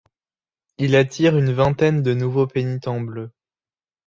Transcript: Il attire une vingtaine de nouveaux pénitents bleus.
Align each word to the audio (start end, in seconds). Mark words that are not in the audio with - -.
Il 0.79 0.95
attire 0.95 1.37
une 1.37 1.51
vingtaine 1.53 2.01
de 2.01 2.15
nouveaux 2.15 2.47
pénitents 2.47 3.01
bleus. 3.01 3.29